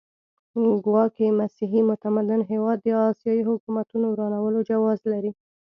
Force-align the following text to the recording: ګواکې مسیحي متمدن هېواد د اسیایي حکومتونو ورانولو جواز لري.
ګواکې 0.85 1.27
مسیحي 1.41 1.81
متمدن 1.89 2.41
هېواد 2.51 2.77
د 2.83 2.87
اسیایي 3.11 3.43
حکومتونو 3.49 4.05
ورانولو 4.09 4.59
جواز 4.69 4.99
لري. 5.11 5.31